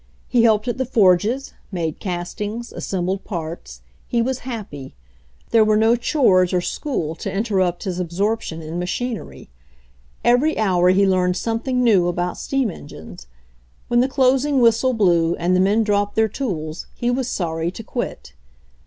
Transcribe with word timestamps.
He 0.27 0.41
helped 0.41 0.67
at 0.67 0.79
the 0.79 0.85
forges, 0.87 1.53
made 1.71 1.99
castings, 1.99 2.73
assembled 2.73 3.23
parts. 3.23 3.81
He 4.07 4.19
was 4.19 4.39
happy. 4.49 4.95
There 5.51 5.63
were 5.63 5.77
no 5.77 5.95
chores 5.95 6.53
or 6.53 6.59
school 6.61 7.13
to 7.13 7.31
interrupt 7.31 7.83
his 7.83 7.99
absorption 7.99 8.63
in 8.63 8.79
machinery. 8.79 9.51
Every 10.25 10.57
hour 10.57 10.89
he 10.89 11.05
learned 11.05 11.37
something 11.37 11.83
new 11.83 12.07
about 12.07 12.39
steam 12.39 12.71
engines. 12.71 13.27
When 13.89 13.99
the 13.99 14.07
closing 14.09 14.59
whistle 14.59 14.93
blew 14.95 15.35
and 15.35 15.55
the 15.55 15.59
men 15.59 15.83
dropped 15.83 16.15
their 16.15 16.27
tools 16.27 16.87
he 16.95 17.11
was 17.11 17.29
sorry 17.29 17.69
to 17.69 17.83
quit. 17.83 18.33